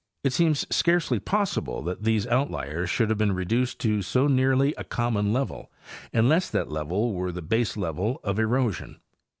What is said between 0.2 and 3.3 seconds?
It seems scarcely possible that these outliers should have